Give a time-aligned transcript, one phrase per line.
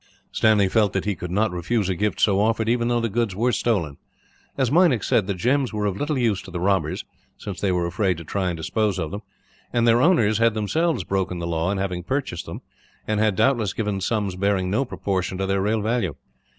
[0.31, 3.35] Stanley felt that he could not refuse a gift so offered, even though the goods
[3.35, 3.97] were stolen.
[4.57, 7.05] As Meinik said, the gems were of little use to the robbers,
[7.37, 9.21] since they were afraid to try and dispose of them;
[9.71, 12.61] and their owners had themselves broken the law in having purchased them,
[13.07, 16.15] and had doubtless given sums bearing no proportion to their real value.